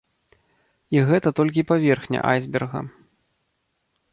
[0.95, 2.79] І гэта толькі паверхня айсберга.